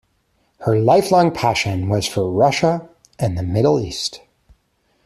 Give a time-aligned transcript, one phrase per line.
[0.61, 4.21] Her lifelong passion was for Russia and the Middle East.